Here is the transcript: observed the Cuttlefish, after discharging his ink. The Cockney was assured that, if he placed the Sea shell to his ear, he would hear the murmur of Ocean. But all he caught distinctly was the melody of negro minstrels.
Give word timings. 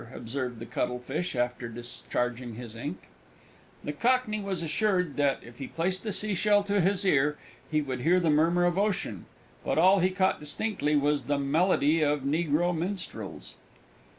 observed 0.15 0.57
the 0.57 0.65
Cuttlefish, 0.65 1.35
after 1.35 1.69
discharging 1.69 2.55
his 2.55 2.75
ink. 2.75 3.03
The 3.83 3.93
Cockney 3.93 4.39
was 4.41 4.63
assured 4.63 5.15
that, 5.17 5.37
if 5.43 5.59
he 5.59 5.67
placed 5.67 6.01
the 6.01 6.11
Sea 6.11 6.33
shell 6.33 6.63
to 6.63 6.81
his 6.81 7.05
ear, 7.05 7.37
he 7.69 7.81
would 7.81 7.99
hear 8.01 8.19
the 8.19 8.31
murmur 8.31 8.65
of 8.65 8.79
Ocean. 8.79 9.27
But 9.63 9.77
all 9.77 9.99
he 9.99 10.09
caught 10.09 10.39
distinctly 10.39 10.95
was 10.95 11.25
the 11.25 11.37
melody 11.37 12.01
of 12.01 12.21
negro 12.21 12.75
minstrels. 12.75 13.53